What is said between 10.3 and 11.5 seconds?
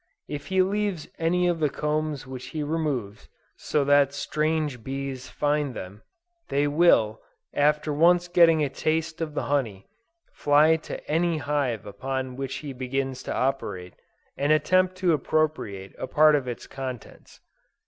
fly to any